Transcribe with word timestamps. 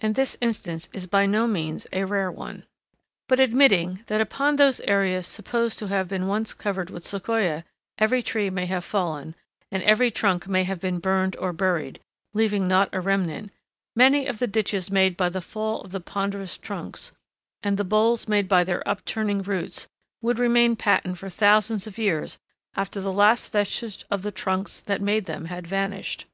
And 0.00 0.16
this 0.16 0.36
instance 0.40 0.88
is 0.92 1.06
by 1.06 1.24
no 1.24 1.46
means 1.46 1.86
a 1.92 2.02
rare 2.02 2.32
one. 2.32 2.66
But 3.28 3.38
admitting 3.38 4.02
that 4.08 4.20
upon 4.20 4.56
those 4.56 4.80
areas 4.80 5.24
supposed 5.28 5.78
to 5.78 5.86
have 5.86 6.08
been 6.08 6.26
once 6.26 6.52
covered 6.52 6.90
with 6.90 7.06
Sequoia 7.06 7.62
every 7.96 8.24
tree 8.24 8.50
may 8.50 8.66
have 8.66 8.84
fallen, 8.84 9.36
and 9.70 9.80
every 9.84 10.10
trunk 10.10 10.48
may 10.48 10.64
have 10.64 10.80
been 10.80 10.98
burned 10.98 11.36
or 11.36 11.52
buried, 11.52 12.00
leaving 12.34 12.66
not 12.66 12.88
a 12.92 13.00
remnant, 13.00 13.52
many 13.94 14.26
of 14.26 14.40
the 14.40 14.48
ditches 14.48 14.90
made 14.90 15.16
by 15.16 15.28
the 15.28 15.40
fall 15.40 15.80
of 15.82 15.92
the 15.92 16.00
ponderous 16.00 16.58
trunks, 16.58 17.12
and 17.62 17.76
the 17.76 17.84
bowls 17.84 18.26
made 18.26 18.48
by 18.48 18.64
their 18.64 18.82
upturning 18.84 19.42
roots, 19.42 19.86
would 20.20 20.40
remain 20.40 20.74
patent 20.74 21.18
for 21.18 21.30
thousands 21.30 21.86
of 21.86 21.98
years 21.98 22.36
after 22.74 23.00
the 23.00 23.12
last 23.12 23.52
vestige 23.52 24.04
of 24.10 24.24
the 24.24 24.32
trunks 24.32 24.80
that 24.80 25.00
made 25.00 25.26
them 25.26 25.44
had 25.44 25.68
vanished. 25.68 26.26